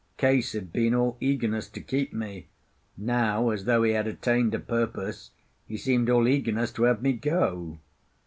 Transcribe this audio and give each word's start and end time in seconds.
Case 0.17 0.53
had 0.53 0.73
been 0.73 0.95
all 0.95 1.15
eagerness 1.19 1.69
to 1.69 1.79
keep 1.79 2.11
me; 2.11 2.47
now, 2.97 3.51
as 3.51 3.65
though 3.65 3.83
he 3.83 3.91
had 3.91 4.07
attained 4.07 4.55
a 4.55 4.57
purpose, 4.59 5.29
he 5.67 5.77
seemed 5.77 6.09
all 6.09 6.27
eagerness 6.27 6.71
to 6.71 6.85
have 6.85 7.03
me 7.03 7.13
go. 7.13 7.77